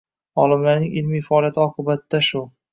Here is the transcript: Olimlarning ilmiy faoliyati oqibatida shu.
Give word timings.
Olimlarning 0.43 0.95
ilmiy 1.03 1.23
faoliyati 1.29 1.63
oqibatida 1.69 2.25
shu. 2.33 2.47